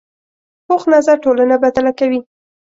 [0.65, 2.19] پوخ نظر ټولنه بدله کوي